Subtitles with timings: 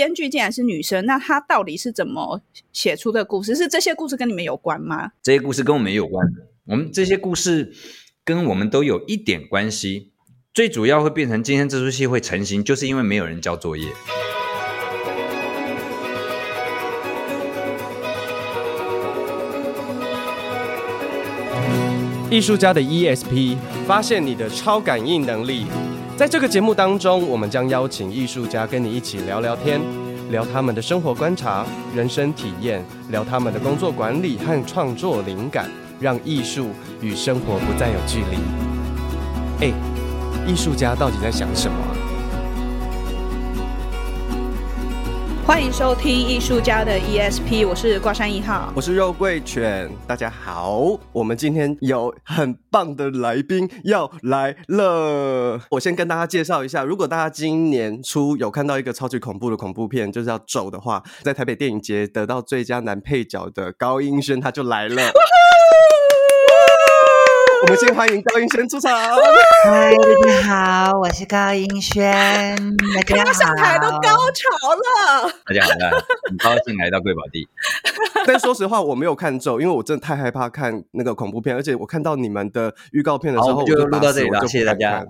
[0.00, 2.40] 编剧竟然是女生，那她到底是怎么
[2.72, 3.54] 写出的故事？
[3.54, 5.12] 是这些故事跟你们有关吗？
[5.22, 6.26] 这些故事跟我们有关，
[6.64, 7.70] 我们这些故事
[8.24, 10.12] 跟我们都有一点关系。
[10.54, 13.88] 最主要会变成今天这出戏会成型，就是因为没有人交作业。
[22.30, 25.66] 艺术家的 ESP，发现你的超感应能力。
[26.20, 29.80] 在这个节目当中，我们将邀请艺术家跟你一起聊聊天，
[30.30, 31.64] 聊他们的生活观察、
[31.96, 38.36] 人生体验，聊他们的工作管理和创作灵感，让艺术与生活不再有距离。
[39.64, 39.72] 哎，
[40.46, 41.89] 艺术家到底在想什么？
[45.50, 55.60] 欢迎收听艺术家的 ESP，我是挂山一号，我是肉桂犬，大家好，我们今天有很棒的来宾要来了。
[55.72, 65.02] 我先跟大家介绍一下，如果大家今年初有看到一个超级恐怖的恐怖片，就是要走的话，在台北电影节得到最佳男配角的高英轩他就来了。
[67.62, 68.90] 我们先欢迎高英轩出场。
[69.64, 72.10] 嗨，大家好，我是高英轩。
[72.94, 73.32] 大家好。
[73.32, 75.30] 上台都高潮了。
[75.44, 75.70] 大家好，
[76.28, 77.46] 很高兴来到贵宝地。
[78.26, 84.40] 但说实话，我没有看咒，因为我真的太害怕看那个恐怖片，而且我看到你们的预告片的时候，我就录到这里了。
[84.46, 85.04] 谢谢大家。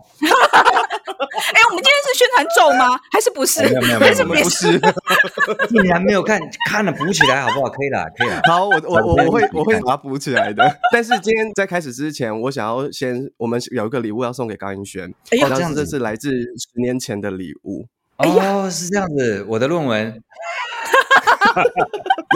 [1.52, 2.98] 哎，我们今天是宣传咒吗？
[3.10, 3.62] 还是不是？
[3.62, 4.80] 没有没有没有，不是。
[5.68, 7.68] 竟然没有看，看了补起来好不好？
[7.68, 8.40] 可以了，可以了。
[8.44, 10.78] 好，我我我我会我会把它补起来的。
[10.92, 15.12] 但是今天在开始之前，我想要先，我们有一个礼物要送给高音轩。
[15.30, 17.86] 哎呀，这样子，这是来自十年前的礼物。
[18.18, 20.22] 哦，是这样子，我的论文。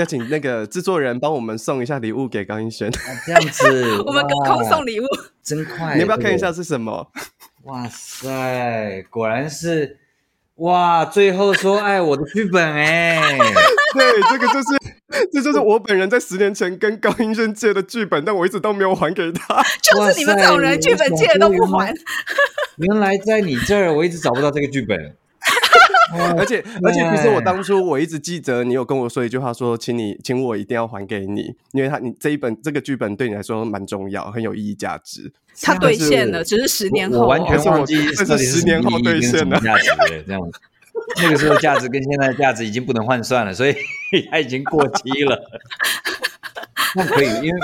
[0.00, 2.90] 要请那个制作人帮我们送一下礼物给高音轩。
[3.24, 5.04] 这样子，我们隔空送礼物，
[5.40, 5.94] 真快。
[5.94, 7.06] 你要不要看一下是什么？
[7.64, 9.98] 哇塞，果然是
[10.56, 11.04] 哇！
[11.04, 13.38] 最后说爱我的剧本哎，
[13.94, 19.62] 对，这个就是这就是我本人在十年前跟高英轩借的剧本，但我一直都没有还给他。
[19.82, 21.92] 就是你们这种人，剧本借了都不还。
[22.76, 25.16] 原来在你这儿，我一直找不到这个剧本。
[26.36, 35.32] 而且而且，其实我当初我一直记得你有跟我说一句话，说请你请我一定要还给你，因为他你这一本这个剧本对你来说蛮重要，很有意义价值。
[35.62, 40.58] 他兑现了，只是十年后，我完全忘记 这是十年后兑现了价值的这样子。
[41.22, 43.74] 那个时候价值跟现在的价值已经不能换算了，所以
[44.30, 45.38] 它已经过期了。
[46.96, 47.58] 那可以，因为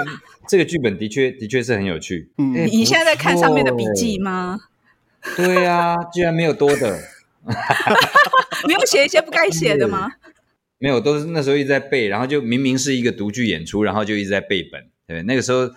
[0.48, 2.30] 这个剧本的确的确是很有趣。
[2.38, 4.58] 嗯，你现在在看上面的笔记吗？
[5.36, 6.98] 对呀，居然没有多的。
[8.66, 10.10] 没有写一些不该写的吗？
[10.82, 14.86] 没有，都是那时候一直在背，然后就明明是一个独剧演出，然后就一直在背本。
[15.06, 15.68] 对，那个时候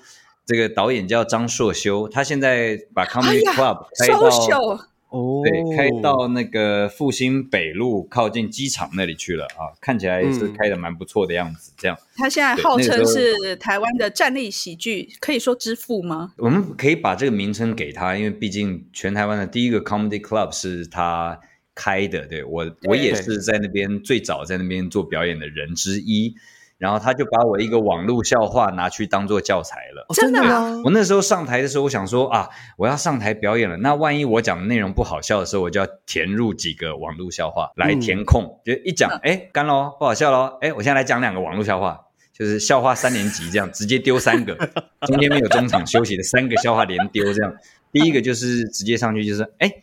[0.46, 4.80] 这个导演叫张硕修，他现在把 Comedy Club 开到
[5.10, 11.74] 哦，对，开到那个复兴北路靠近机场那里去了啊，看起来也是开的蛮不错的样子。
[11.78, 16.32] 这样，他现在号称是台湾的站立喜剧，可以说之父吗？
[16.38, 21.42] 我们可以把这个名称给他，因为毕竟全台湾的第一个 Comedy Club 是他。
[21.76, 26.36] 开的，对，我我也是在那边最早在那边做表演的人之一，
[26.78, 30.06] 然后他就把我一个网络笑话拿去当做教材了。
[30.14, 30.82] 真的吗？
[30.84, 42.00] 我那时候上台的时候，我想说啊，我要上台表演了，那万一我讲的内容不好笑的时候，我就要填入几个网络笑话来填空，就一讲，哎，干喽，不好笑喽，哎，我现在来讲两个网络笑话，
[42.32, 44.56] 就是笑话三年级这样，直接丢三个，
[45.08, 47.56] 中间没有中场休息的三个笑话连丢这样。
[47.92, 49.74] 第一个就是直接上去就是，哎。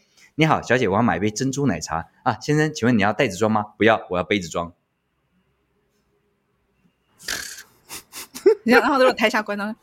[0.41, 2.39] 你好，小姐，我要买一杯珍珠奶茶啊。
[2.41, 3.63] 先生，请问你要袋子装吗？
[3.77, 4.73] 不要，我要杯子装。
[8.65, 9.77] 然后都是台下观众，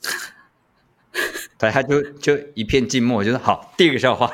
[1.59, 4.33] 台下就就一片静默，就说好，第一个笑话。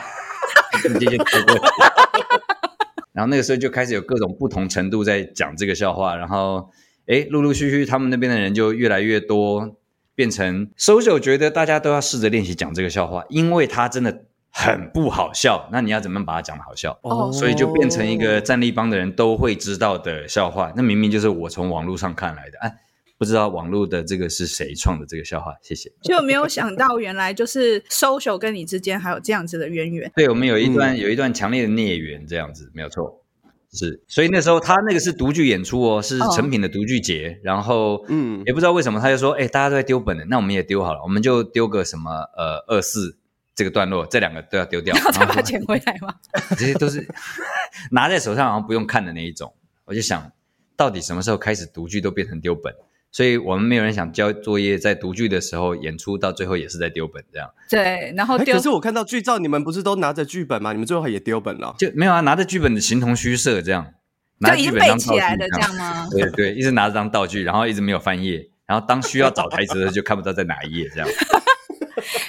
[3.12, 6.72] 然后那个时候就开始有各种不同程度在讲这个笑话，然后
[7.06, 9.76] 哎，陆陆续续他们那边的人就越来越多，
[10.16, 14.24] 变成 social 觉得大家都要试着练习讲这个笑话，因为他真的。
[14.56, 16.98] 很不好笑，那你要怎么把它讲得好笑？
[17.02, 20.72] 哦，所以就变成一个战立帮的人都会知道的笑话。
[20.76, 22.72] 那明明就是我从网络上看来的，哎，
[23.18, 25.54] 不知道网络的这个是谁创的这个笑话？
[25.64, 25.92] 谢谢。
[26.04, 30.12] 就没有想到原来就是 social 跟你之间还有这样子的渊源。
[30.16, 33.22] 对，我们有一段、嗯、有一段强烈的孽缘，这样子没有错。
[33.72, 37.40] 是，所以那时候他那个是独剧演出哦，是成品的独剧节。
[37.40, 43.18] 哦、然后嗯，也不知道为什么他就说，哎，大家都在丢本的，那我们也丢好了，我们就丢个什么呃二四。
[43.56, 46.16] 这个段落，这两个都要丢掉，然后再把它捡回来吗？
[46.58, 47.08] 这些都是
[47.92, 49.54] 拿在手上好像不用看的那一种。
[49.86, 50.32] 我就想
[50.76, 52.74] 到底什么时候开始读剧都变成丢本？
[53.12, 57.48] 所以我们没有人想交作业，在读剧的时候演出到最后也是在丢本这样。
[57.70, 58.56] 对，然后丢。
[58.56, 60.72] 可是我看到剧照，你们不是都拿着剧本吗？
[60.72, 61.76] 你们最后也丢本了？
[61.78, 63.94] 就没有啊，拿着剧本的形同虚设这样。
[64.40, 66.08] 拿剧本当道具就已经背起来的这样吗？
[66.10, 71.08] 对对，一直拿着当道具，然后一直没有翻页，然后当需要找台词的时候就看不到在哪一页这样。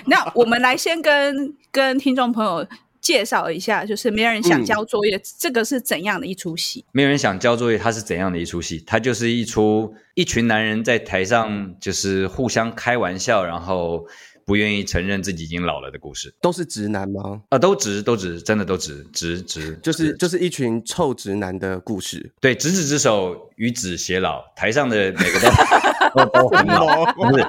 [0.06, 2.66] 那我们来先跟跟听众朋友
[3.00, 6.84] 介绍一下，就是没有人想交作业，嗯、这个是怎样的一出戏？
[6.92, 8.82] 没有人想交作业，它是怎样的一出戏？
[8.86, 14.06] 它就是一出一群男人在台上就是互相开玩笑，然后
[14.44, 16.34] 不愿意承认自己已经老了的故事。
[16.40, 17.42] 都是直男吗？
[17.44, 22.32] 啊、呃，都直，都直，真的都直，直直，就是就是一群臭直男的故事。
[22.40, 24.44] 对，执子之手，与子偕老。
[24.54, 27.44] 台上的每个都都都很老，不是？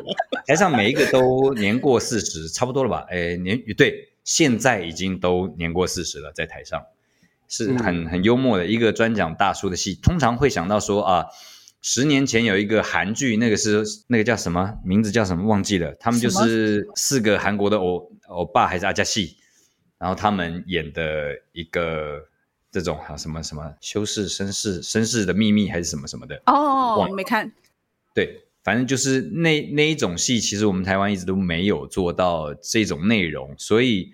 [0.47, 3.05] 台上每一个都年过四十，差不多了吧？
[3.09, 4.09] 哎，年对。
[4.25, 6.81] 现在已经都年过四十了，在台上
[7.47, 9.93] 是很很幽默的一个专讲大叔的戏。
[10.01, 11.25] 通常会想到说啊，
[11.87, 15.93] 十年前有一个韩剧，那个是那个叫什么名字叫什么忘记了？
[15.99, 19.37] 他们就是四个韩国的欧欧巴还是阿加西，
[19.99, 22.27] 然后他们演的一个
[22.71, 27.51] 这种哈什么什么修饰绅士绅士的秘密还是什么什么的哦，我没看。
[28.15, 28.41] 对。
[28.63, 34.11] 反正就是那那一种戏，其实我们台湾一直都没有做到这种内容，所以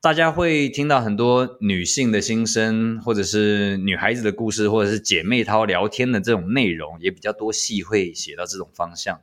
[0.00, 9.20] 大家会听到很多女性的心声，或者是女孩子的故事，或者是姐妹淘聊天的这种内容，也比较多戏会写到这种方向。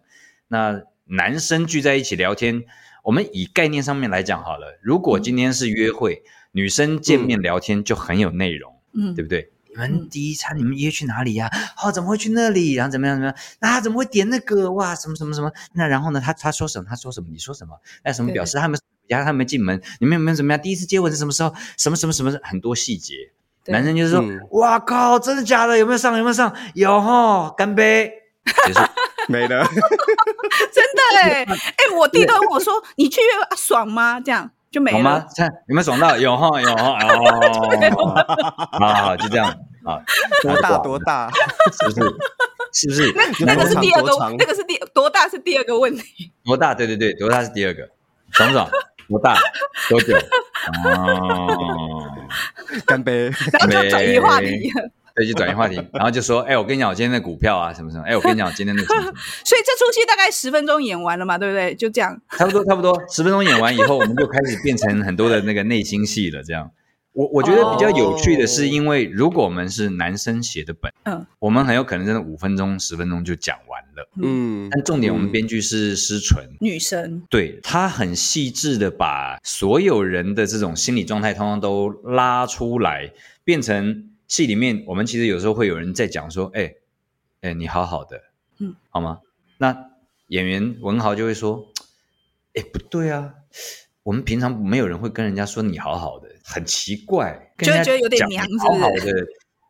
[0.49, 2.65] 那男生聚在一起聊天，
[3.03, 9.51] 我们以概念上面来讲好了，如果今天是约会，嗯、女生见面聊天就很有内容，嗯，对不对？
[9.69, 11.49] 你们第一餐你们约去哪里呀？
[11.81, 12.73] 哦，怎么会去那里？
[12.73, 13.35] 然后怎么样怎么样？
[13.59, 14.71] 那他怎么会点那个？
[14.73, 15.51] 哇，什么什么什么？
[15.73, 16.19] 那然后呢？
[16.19, 16.85] 他他说什么？
[16.89, 17.29] 他说什么？
[17.31, 17.79] 你说什么？
[18.03, 18.79] 那什么表示他们
[19.09, 19.81] 家他们进门？
[19.99, 20.61] 你们有没有怎么样？
[20.61, 21.53] 第一次接吻是什么时候？
[21.77, 22.31] 什么什么什么？
[22.43, 23.31] 很多细节。
[23.67, 24.21] 男生就是说，
[24.51, 25.77] 哇靠，真的假的？
[25.77, 26.17] 有没有上？
[26.17, 26.53] 有没有上？
[26.73, 28.11] 有哈，干杯。
[28.65, 28.79] 结束，
[29.29, 29.65] 没了。
[29.65, 34.19] 真的哎 哎，我弟都问我说，你去约爽吗？
[34.19, 34.51] 这样。
[34.69, 35.25] 就没了好吗？
[35.37, 36.17] 看有没有爽到？
[36.17, 37.17] 有哈有哈哦，
[38.79, 39.47] 好好就这样
[39.85, 40.01] 啊，
[40.41, 41.31] 多大多大？
[41.71, 42.01] 是不是？
[42.73, 43.13] 是不是？
[43.15, 46.31] 那那个是第二个，那个是第多大是第二个问题。
[46.43, 46.73] 多大？
[46.73, 47.87] 对对对，多大是第二个。
[48.31, 48.67] 爽不爽？
[49.09, 49.35] 多大？
[49.89, 50.15] 多久？
[50.85, 52.07] 哦，
[52.85, 53.25] 干杯！
[53.51, 54.71] 然后就转移话题。
[55.15, 58.03] 对，就转移话题，然后就说：“哎、欸，我跟你讲，我今天的股票啊，什么什么？
[58.03, 59.13] 哎、欸，我跟你讲，我今天的什么什么。
[59.45, 61.75] ”所以这出戏大概十分钟演完了嘛，对不对？
[61.75, 66.41] 就这样，差不多，差不多，十分钟演完以后，我们就开始变成很多的那个内心戏了。
[66.41, 66.71] 这样，
[67.13, 74.67] 我我觉得比较有趣的是，因为如果我们是男生写的本，嗯，我们很有可能真的五分钟、十分钟就讲完了，嗯。
[74.71, 83.11] 但重点，我们编剧是思纯，女生，对，她很细致的把所有人的这种心理状态，通通都拉出来，
[83.43, 84.09] 变成。
[84.25, 86.73] 戏里面，我们其实有时候会有人在讲说：“哎，
[87.41, 88.19] 哎，你好好的，
[88.57, 89.19] 嗯，好吗？”
[89.59, 89.91] 那
[90.27, 91.67] 演员文豪就会说
[92.55, 93.35] ：“哎，不对啊，
[94.01, 98.29] 我们平常没有人会跟人家说你好好的，很奇怪，跟人家讲
[98.59, 99.11] 好好的，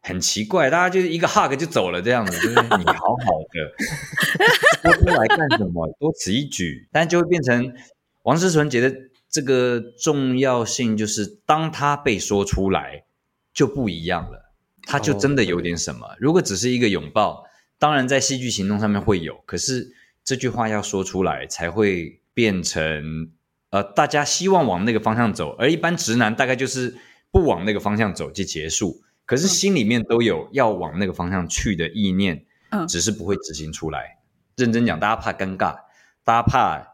[0.02, 3.72] 很奇怪， 大家就是一个 hug 就走了这样子， 就是你好好的，
[4.84, 5.88] 说出来干什么？
[6.00, 7.74] 多此一举，但就会变成
[8.24, 8.94] 王思纯觉得
[9.30, 13.06] 这个重要性，就是当他被说出来
[13.54, 14.42] 就不一样了。”
[14.86, 16.14] 他就真的有点什么。
[16.20, 17.46] 如果只是一个拥抱，
[17.80, 19.94] 当然在戏剧行动上面会有，可是
[20.26, 23.32] 这句话要说出来才会变成
[23.74, 26.96] 呃，大家希望往那个方向走，而一般直男大概就是
[27.32, 29.02] 不往那个方向走就结束。
[29.26, 34.20] 可是心里面都有要往那个方向去的意念，嗯，只是不会执行出来。
[34.56, 35.78] 认真讲，大家怕尴尬，
[36.24, 36.88] 大家怕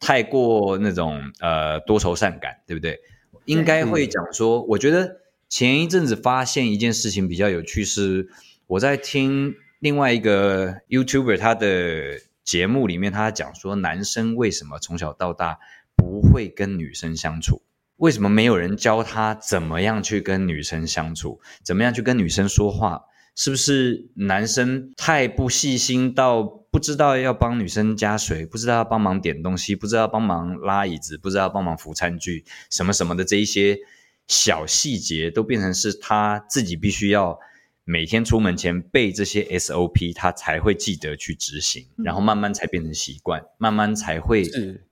[0.00, 2.98] 太过那种呃多愁善感，对不对？
[3.44, 5.20] 应该会讲说，我觉得。
[5.50, 8.28] 前一阵子发现一件事情比较有趣，是
[8.66, 15.58] 我在听另外一个 YouTuber 他的节目里面，他讲说男生为什么从小到大
[15.98, 17.60] 不会跟女生相处？
[17.96, 21.40] 为什么没有人教他怎么样去跟女生相处？
[21.62, 23.02] 怎么样去跟女生说话？
[23.34, 33.78] 是不是男生太不细心到不知道要帮女生加水，不知道要帮忙点东西，不知道要帮忙拉椅子，不知道要帮忙扶餐具，什么什么的这一些？
[34.26, 37.40] 小细节都变成是他自己必须要
[37.84, 44.44] 每天出门前背这些 SOP，他才会记得去执行，然后慢慢才变成习惯，慢慢才会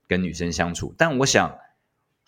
[0.08, 0.94] 跟女生相处。
[0.96, 1.58] 但我想。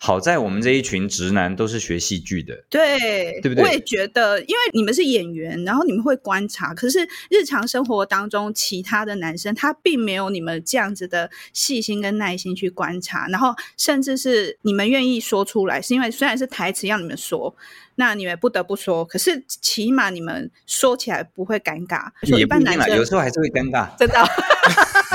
[0.01, 3.61] 好在我们这一群直男都是学戏剧的，对，对不对？
[3.65, 17.53] 我也觉得，因为你们是演员，然后你们会观察，可是日常生活当中其他的男生他并没有你们这样子的细心跟耐心去观察，然后甚至是你们愿意说出来，是因为虽然是台词让你们说。
[17.95, 22.09] 那你们不得不说，可是起码你们说起来不会尴尬。
[22.21, 23.93] 一定啦，有时候还是会尴尬。
[23.97, 24.15] 真的，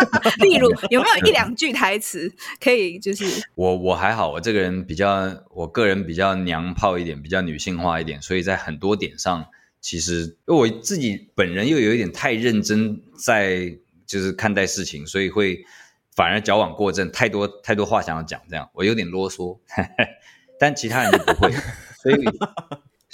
[0.41, 3.25] 例如有没有一两句台词可以就是？
[3.55, 9.47] 我我还好，我这个人比较，我个人比较娘炮一点，比较女性化一点，所以在很多点上
[9.81, 15.65] 其实因为我自己本人又有一点太认真在就是看待事情，所以会
[16.15, 19.59] 反而矫枉过正，太多太多话想要讲，这样我有点啰嗦，
[20.59, 21.53] 但其他人就不会，
[22.03, 22.25] 所以。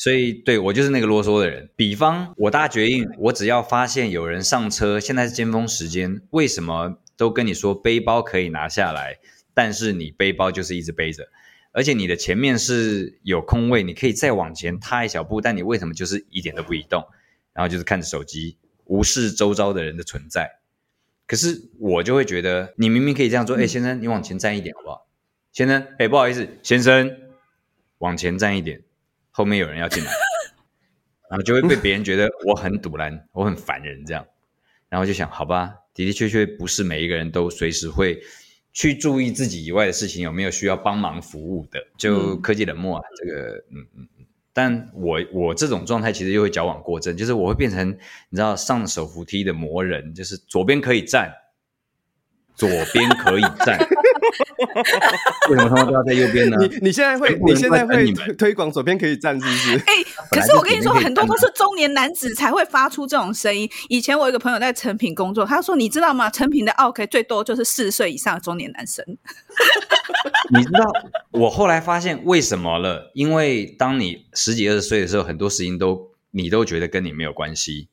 [0.01, 1.69] 所以，对，我就是那个啰嗦的人。
[1.77, 9.19] 比方，我大决定，我只要发现有人上车，现在是尖峰时间，为什么都跟你说背包可以拿下来，
[9.53, 11.29] 但是你背包就是一直背着，
[11.73, 17.05] 而且你的前面是有空位，你可以再往前踏一小步，但你为什么就是一点都不移动？
[17.53, 20.61] 然后就是看着手机，无视周遭的人的存在。
[21.27, 25.07] 可是我就会觉得，你明明可以这样做，哎，先生，你往前站一点好不好？
[25.53, 27.15] 先生，哎，不好意思，先生，
[27.99, 28.81] 往前站一点。
[29.31, 30.11] 后面有人要进来，
[31.31, 34.27] 然后就会被别人觉得我很堵拦，我很烦人这样，
[34.89, 38.21] 然后就想，好吧，的的确确不是每一个人都随时会
[38.73, 44.09] 去注意自己以外的事情有没有需要帮忙服务的，就科技冷漠啊，这个，嗯嗯。
[44.19, 47.89] 嗯，但我我这种状态其实又会矫枉过正，就是我会变成
[48.29, 51.33] 你知道上手扶梯的魔人，就是左边可以站，
[52.57, 53.79] 左边可以站。
[55.51, 56.57] 为什么他们都要在右边呢？
[56.61, 59.77] 你你现在会你现在会推广左边可以站，是不是？
[59.87, 63.69] 哎、欸，可是我跟你说，很多都是中年男子才会发出这种声音。
[63.89, 66.31] 以前我有一个朋友在成品工作，他说：“你知道吗？
[66.31, 69.05] 成品的奥客最多就是四十岁以上的中年男生。
[70.57, 70.91] ”你知道
[71.33, 73.11] 我后来发现为什么了？
[73.15, 77.90] 因为当你十几二十岁的时候，很多事情都你都觉得跟你没有关系。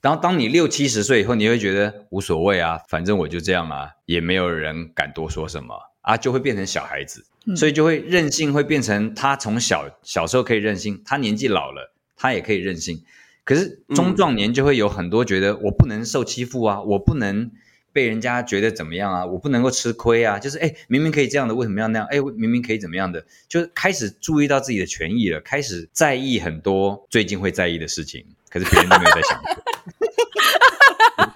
[0.00, 7.24] 然后当你六七十岁以后，你会觉得无所谓啊，反正我就这样啊，也没有人敢多说什么啊，就会变成小孩子，
[7.56, 13.02] 所以就会任性，会变成他从小小时候可以任性，他年纪老了，他也可以任性。
[13.42, 17.50] 可是中壮年就会有很多觉得我不能受欺负啊，我不能
[17.92, 22.08] 被人家觉得怎么样啊，我不能够吃亏啊，就是哎，明明可以这样的，为什么要那样？
[22.08, 29.42] 哎，明明可以怎么样的，就开始注意到自己的权益了，开始在意很多最近会在意的事情，可是别人都没有在想。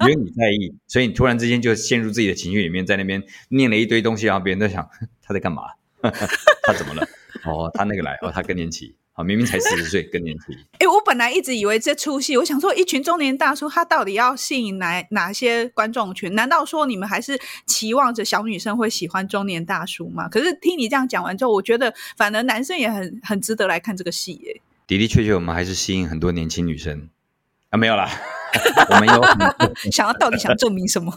[0.02, 4.88] 因为你在意， 所以你突然之间就陷入自己的情绪里面，在那边念了一堆东西，然后别人都想
[5.22, 5.62] 他在干嘛？
[6.64, 7.06] 他怎么了？
[7.44, 10.44] 哦，他那个来，哦，他更年期，好，明明才四十岁，更年期。
[10.78, 16.34] 哎，我本来一直以为这出戏，我想说，一群中年大叔，他到底要吸引哪哪些观众群？
[16.34, 20.28] 难道说你们还是期望着小女生会喜欢中年大叔吗？
[20.28, 24.60] 可是听你这样讲完之后，我觉得反而男生也很很值得来看这个戏耶。
[24.86, 27.08] 的的确确，我们还是吸引很多年轻女生
[27.70, 28.10] 啊，没有啦。
[28.90, 29.22] 我们有
[29.90, 31.16] 想要到底想证明什么？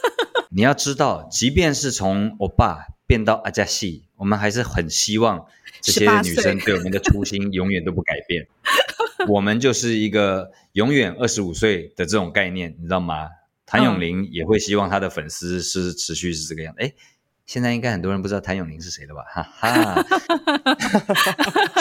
[0.50, 5.46] 你要知道，即便是从欧巴变到阿加西，我们还是很希望
[5.82, 8.46] 这些女生对我们的初心永远都不改变。
[9.28, 13.28] 我们就是一个永远二十五岁的这种概念，你知道吗？
[13.66, 16.80] 谭咏麟也会希望他的粉丝是持续是这个样子。
[16.80, 16.92] 哎、嗯，
[17.44, 19.24] 现在应该很多人不知道谭咏麟是谁了吧？
[19.28, 20.02] 哈哈，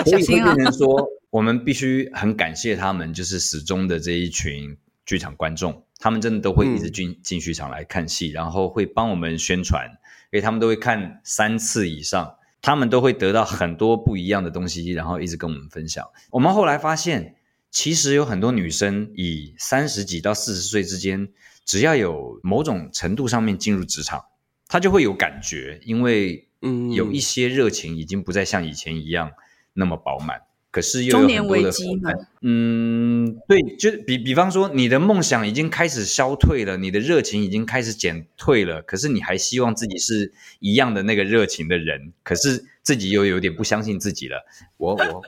[0.04, 4.76] 所以会变成说，我们必须很感谢他们，就是始终的这一群。
[5.06, 9.88] 剧场观众，他们真的都会一直进进剧场来看戏，嗯、然后会帮我们宣传，
[10.32, 16.06] 因为他们都会看三次以上，他们都会得到很多不一样的东西，然后一直跟我们分享。
[16.32, 17.36] 我们后来发现，
[17.70, 21.30] 其实有很多女生以三十几到四十岁之间，
[21.66, 24.24] 只要有某种程度上面进入职场，
[24.68, 29.32] 她就会有感觉，因为嗯，有一些热情已经不再像以前一样
[29.74, 30.42] 那么饱满。
[30.76, 42.66] 可是又有很多的负担，嗯，对，就比比方说，你的梦想已经开始消退了，你的热情已经开始减退了，可是你还希望自己是一样的那个热情的人，可是。
[42.86, 44.46] 自己又有点不相信自己了，
[44.78, 45.22] 我我我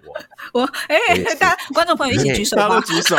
[0.61, 3.17] 我，哎，大家观众朋友一起举手吧， 大家都举手。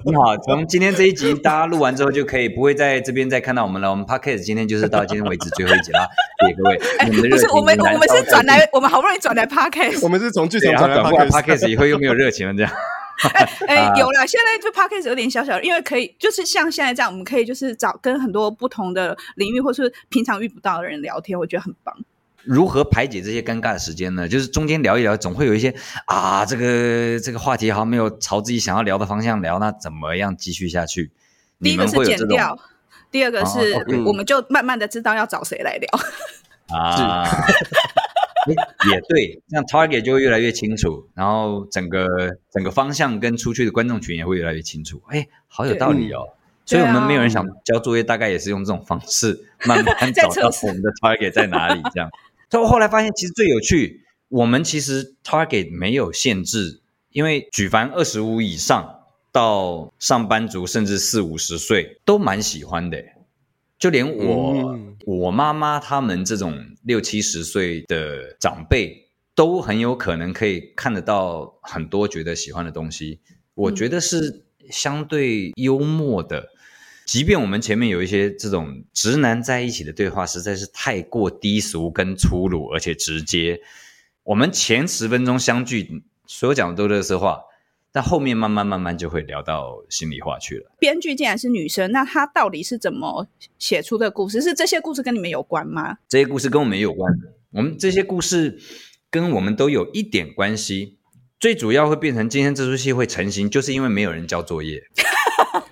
[0.06, 3.90] 你好，从今天这一集大家录完之后就可以不会在这边再看到我们了。
[3.90, 6.08] 我们 Podcast 今天就是到今天为止最后一集了，
[6.40, 7.30] 谢谢各位。
[7.30, 10.96] 不是我们我们是转来，我们好不容易转来 Podcast，我们是从剧场转来
[11.28, 12.72] Podcast，以后又没有热情了这样。
[13.34, 21.94] 哎哎，有了，现在就 Podcast 有点小小的，因为可以就是像现在这样，我们可以就是找跟很多不同的领域或是平常遇不到的人聊天，我觉得很棒。
[22.44, 24.28] 如何排解这些尴尬的时间呢？
[24.28, 25.74] 就是中间聊一聊，总会有一些
[26.06, 31.10] 啊，这个这个话题好像没有朝自己想要聊的方向聊，那怎么样继续下去？
[31.60, 32.58] 第一个是剪掉，
[33.10, 35.88] 第二个是、哦、我们就慢慢的知道要找谁来聊
[36.76, 37.28] 啊。
[38.90, 42.06] 也对，这样 target 就会越来越清楚，然后整个
[42.50, 45.02] 整个方向跟出去的观众群也会越来越清楚。
[45.08, 46.26] 哎，好有道理哦。
[46.64, 52.08] 所以我们没有人想交作业，大概也是用这种方式慢慢 找到我们的 target 在哪里，这样。
[52.50, 56.80] 所以我后来发现，其实最有趣，我们其实 target 没有限制，
[57.10, 63.00] 因为举凡二十五以上到上班族，甚至四五十岁都蛮喜欢的。
[63.78, 73.20] 就连我、嗯、我妈妈他们这种六七十岁的长辈，都很有可能可以看得到很多觉得喜欢的东西。
[73.54, 76.48] 我觉得是相对幽默的。
[77.10, 83.60] 嗯、即便我们前面有一些这种直男在一起的对话，实在是太过低俗跟粗鲁，而且直接。
[84.22, 87.40] 我们前十分钟相聚，所有讲的都是垃圾话。
[87.92, 90.70] 但后面慢慢慢慢就会聊到心里话去了。
[90.78, 93.26] 编剧竟然是女生，那她到底是怎么
[93.58, 94.40] 写出的故事？
[94.40, 95.98] 是这些故事跟你们有关吗？
[96.08, 97.12] 这些故事跟我们有关。
[97.50, 98.60] 我们这些故事
[99.10, 100.98] 跟我们都有一点关系。
[101.40, 104.84] 最主要会变成今天这出戏会成型，就是因为没有人交作业。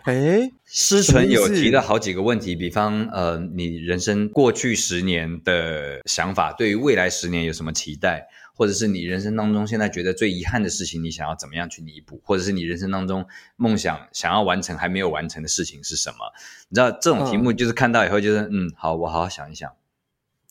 [0.08, 8.26] 哎，思纯有提了好几个问题，比方呃，你人生过去十年的想法，对于未来十年有什么期待？
[8.54, 12.18] 或者是你人生当中现在觉得最遗憾的事情，你想要怎么样去弥补？
[12.24, 16.32] 或者是你人生当中梦想想要完成还没有完成的事情是什么？
[16.70, 19.70] 你知道这种题目就是看到以后就是嗯，嗯，好，我好好想一想，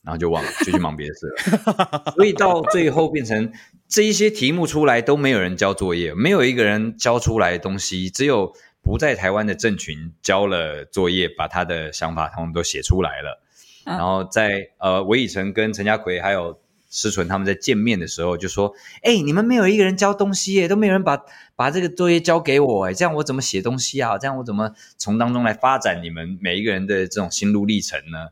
[0.04, 2.12] 然后就忘了，就去忙别的事了。
[2.14, 3.52] 所以到最后变成
[3.88, 13.42] 这一些题目出来都没有人交作业，没有一个人交出来的东西，只有不在台湾的政群交了作业，把他的想法通通都写出来了。
[13.84, 16.60] 然后在呃，韦以诚跟陈家奎还有。
[16.90, 18.72] 施纯他们在见面的时候就说
[19.04, 21.22] ：“哎、欸，你们没有一个人交东西耶，都没有人把
[21.54, 24.16] 把这个作业交给我，哎，这样我怎么写东西啊？
[24.16, 28.28] 这样我怎么从当中来发展你们每一个人的这种心路历程呢？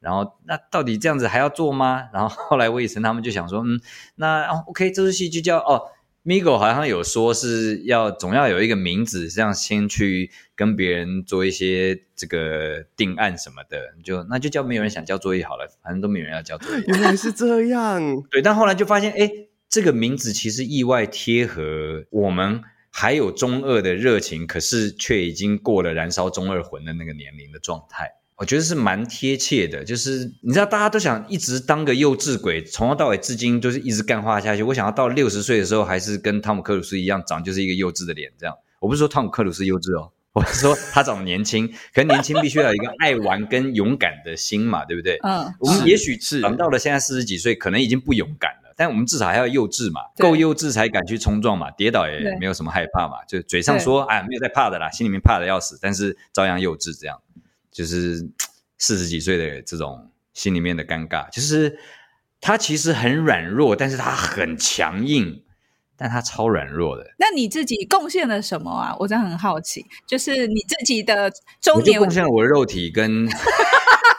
[0.00, 2.08] 然后那到底这样子还要做吗？
[2.12, 3.80] 然后后来韦以诚他们就想说，嗯，
[4.16, 5.82] 那、哦、OK，这出戏就叫哦。”
[6.24, 16.84] Migo 好像有说是要总要有一个名字，这样先去跟别人做一些这个定案什么的，就那就叫没有人想交作业好了，反正都没有人要交作业。
[16.86, 18.00] 原来是这样，
[18.30, 18.40] 对。
[18.40, 19.28] 但后来就发现，哎，
[19.68, 28.12] 这个名字其实意外贴合我们还有中二的热情，可是却已经过了燃烧中二魂的那个年龄的状态。
[28.42, 34.64] 我觉得是蛮贴切的，就是你知道，大家都想一直当个幼稚鬼，从头到尾至今就是一直干话下去。
[34.64, 38.52] 我想要到六十岁的时候，还是跟汤姆克鲁斯一样，长就是一个幼稚的脸，这样。
[38.80, 45.16] 我不是说汤姆克鲁斯幼稚哦，我是说他长得年轻，可能年轻必须要有一个爱玩跟勇敢的心嘛，对不对？
[45.22, 57.20] 嗯，我们也许是长到了现在四十几岁，可能已经不勇敢了，但我们至少还要幼稚嘛，够幼稚才敢去冲撞嘛，跌倒也没有什么害怕嘛，就嘴上说哎没有在怕的啦，心里面怕的要死，但是照样幼稚这样。
[57.72, 58.28] 就是
[58.78, 61.78] 四十几岁的这种心里面的尴尬，就是
[62.40, 65.42] 他其实很软弱，但是他很强硬，
[65.96, 67.14] 但他超软弱的。
[67.18, 68.94] 那你自己贡献了什么啊？
[69.00, 73.28] 我真的很好奇，就是你自己的中年，我贡献了我的肉体跟。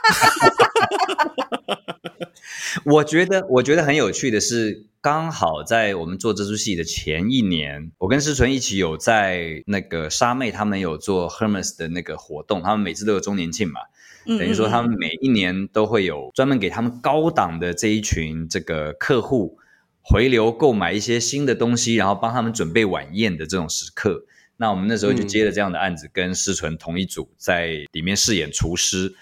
[2.85, 13.81] 我觉得，我觉得很有趣的是，刚好在我们做这出戏的前一年，我跟思纯一起有在那个沙妹他们有做 Hermes 的那个活动，他们每次都有周年庆嘛，
[14.25, 19.59] 等于说他们每一年都会有专门给他们高档的这一群这个客户
[20.01, 24.25] 回流购买一些新的东西，然后帮他们准备晚宴的这种时刻。
[24.57, 29.15] 那我们那时候就接了这样的案子，跟思纯同一组在里面饰演厨师。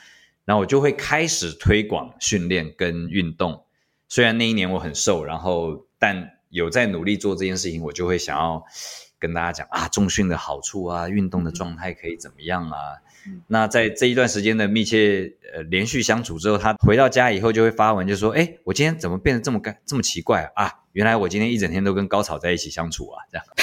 [0.46, 3.64] 然后我就会开始推广训练跟运动，
[4.08, 8.64] 虽然那一年我很瘦，然后但有在努力做这件事情，我就会想要
[9.20, 12.78] 跟大家讲啊，重训的好处啊，运动的状态可以怎么样啊？
[13.28, 20.72] 嗯、那在这一段时间的密切呃连续相处之后，他回到家以后就会发文，就说：“哎，我今天怎么变得这么干这么奇怪啊？
[20.94, 23.46] 原来我今天一整天都跟高草在一起相处啊，这样。”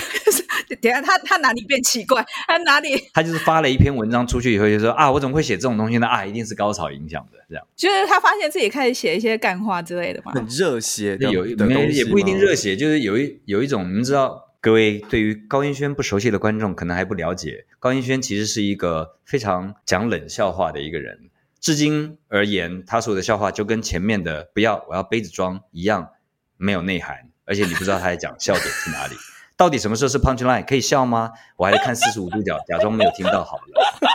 [0.77, 2.25] 等下，他他哪里变奇怪？
[2.47, 2.91] 他哪里？
[3.15, 6.07] 他就是发了一篇文章出去以后，就说啊，我怎么会写这种东西呢？
[6.07, 7.67] 啊，一定是高潮影响的，这样。
[7.77, 21.31] 就是他发现自己开始写一些干话之类的嘛，很热血的，有没也不一定热血，就是有一有一种，你们知道，各位对于高音轩不熟悉的观众可能还不了解，高音轩其实是一个非常讲冷笑话的一个人。
[21.61, 26.11] 至今而言，他所有的笑话就跟前面的“不要，我要杯子装”一样，
[26.57, 29.17] 没有内涵，而且你不知道他在讲笑点是哪里。
[29.59, 30.65] 到底什么时候是 punch line？
[30.65, 31.33] 可以笑吗？
[31.57, 33.63] 我还是看四十五度角，假装没有听到好了。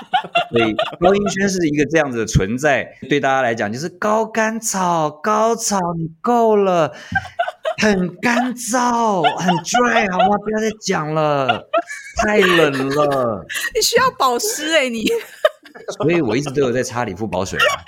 [0.49, 6.93] 所以高音轩是一个这样子的存在，对大家来讲就是高干草，高草你够了，
[7.77, 10.37] 很干燥，很 dry，好吗？
[10.37, 11.67] 不要再讲了，
[12.23, 13.45] 太冷了。
[13.75, 15.05] 你需要保湿哎、欸，你。
[15.97, 17.83] 所以我一直都有在擦理肤保水啊。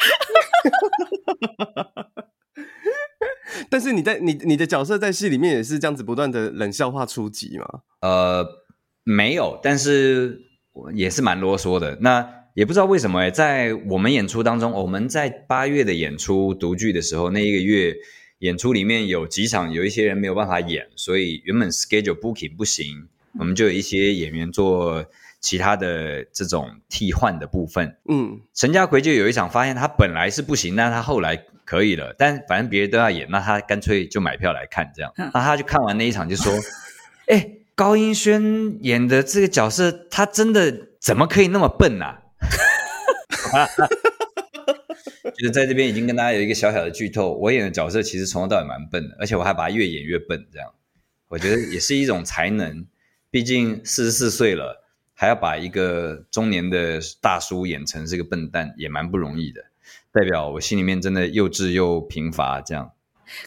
[3.76, 7.82] 但是你在你你的角色在戏里面也是这样子不断的冷笑话出击吗？
[8.00, 8.48] 呃，
[9.04, 10.44] 没有，但是
[10.94, 11.98] 也是蛮啰嗦的。
[12.00, 17.94] 那也不知道为什么哎，在我们演出当中，我们在八月的演出独剧的时候，那一个月
[18.40, 25.04] 演出里面有几场有一些人没有办法演，所以原本 schedule booking 不行，我们就有一些演员做
[25.42, 27.98] 其他的这种替换的部分。
[28.08, 31.44] 嗯，陈家奎就有一场发现他本来是不行，但他后来。
[31.66, 35.12] 可以了，但反正别人都要演，那他干脆就买票来看这样。
[35.18, 36.54] 那他就看完那一场就说
[37.28, 42.22] ：“哎、欸，高英轩演的这个角色，他真的怎么可以那么笨呢、啊？
[45.38, 50.74] 就是在这边已经跟大家有一个小小的剧透，我演的角色其实从头到尾蛮笨的，而且我还把他越演越笨，这样
[51.28, 52.86] 我觉得也是一种才能。
[53.32, 59.62] 毕竟四十四岁了，还要把一个中年的大叔演成是个笨蛋，也蛮不容易的。
[60.16, 62.92] 代表我心里面真的幼稚又贫乏，这样。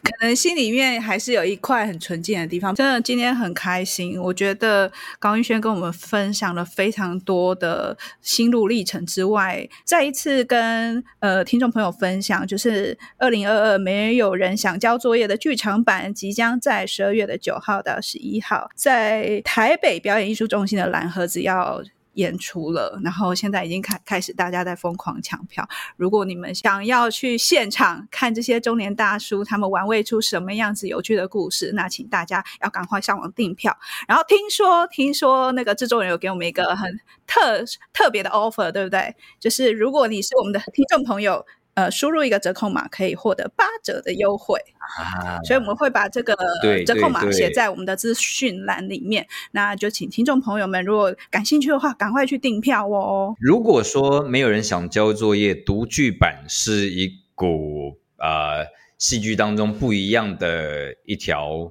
[0.03, 2.75] 可能心里面还是有一块很纯净的地方。
[2.75, 21.81] 真的今天很开心，我觉得高玉轩跟我们分享了非常多的心路历程之外，再一次跟呃听众朋友分享，就是二零二二没有人想交作业的剧场版，即将在十二月的九号到十一号，在台北表演艺术中心的蓝盒子要
[22.19, 25.67] 演出了，然后现在已经开开始，大家在疯狂抢票。
[25.97, 33.79] 如果你们想要去现场看这些中年大叔他们玩味出什么样子有趣的故事，那请大家要赶快上网订票。
[34.09, 36.91] 然后听说，听说那个制作人有给我们一个很
[37.27, 39.15] 特特别的 offer，对不对？
[39.39, 41.47] 就是如果你是我们的听众朋友。
[41.79, 44.59] 呃，输入一个折扣码可以获得八折的优惠，
[44.99, 46.37] 啊，所以我们会把这个
[46.85, 49.29] 折扣码写在我们的资讯栏里面。
[49.53, 53.33] 那就请听众朋友们，如果感兴趣的话，赶快去订票哦。
[53.39, 58.67] 如果说没有人想交作业，读剧版是一股呃
[58.99, 61.71] 戏剧当中不一样的一条，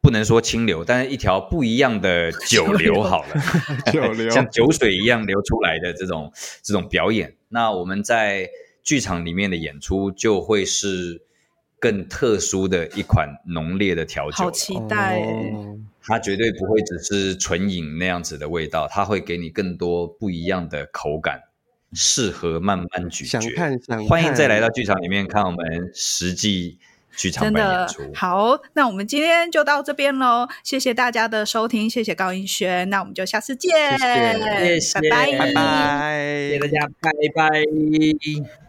[0.00, 3.28] 不能说清流，但是一条不一样的 酒流好了，
[3.92, 7.36] 酒流像酒水一样流出来的这种这种表演。
[7.50, 8.48] 那我们在。
[8.88, 11.20] 剧场里面的演出就会是
[11.78, 15.22] 更特殊的一款浓烈的调酒，好期待！
[16.02, 21.42] 它绝对不会只是纯饮那样子的味道，它会给你更多不一样的口感，
[21.92, 23.38] 适合慢慢咀嚼。
[23.38, 26.78] 想看想看，欢迎再来到剧场里面看我们实际
[27.14, 28.10] 剧场版演出。
[28.14, 38.68] 好，那我们今天就到这边喽，谢谢大家的收听，谢谢高英轩，那我们就下次见，谢谢，拜拜，拜拜，谢谢大家，拜拜。